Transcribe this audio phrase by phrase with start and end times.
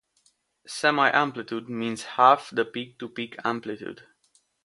[0.65, 4.03] Semi-amplitude means half the peak-to-peak amplitude.